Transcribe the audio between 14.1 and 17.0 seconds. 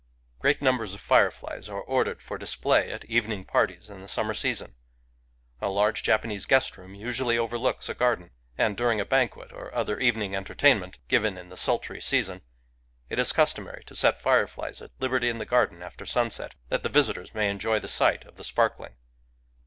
fireflies at liberty in the garden after sunset, that the